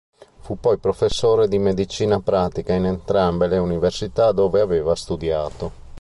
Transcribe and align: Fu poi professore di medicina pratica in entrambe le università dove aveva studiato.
Fu 0.39 0.59
poi 0.59 0.79
professore 0.79 1.47
di 1.47 1.59
medicina 1.59 2.19
pratica 2.19 2.73
in 2.73 2.85
entrambe 2.87 3.45
le 3.45 3.59
università 3.59 4.31
dove 4.31 4.59
aveva 4.59 4.95
studiato. 4.95 5.73